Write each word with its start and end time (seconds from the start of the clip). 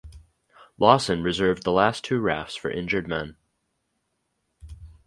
Lawson 0.79 1.21
reserved 1.21 1.61
the 1.61 1.71
last 1.71 2.03
two 2.03 2.19
rafts 2.19 2.55
for 2.55 2.71
injured 2.71 3.07
men. 3.07 3.37